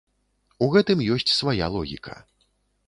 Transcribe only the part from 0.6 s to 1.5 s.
У гэтым ёсць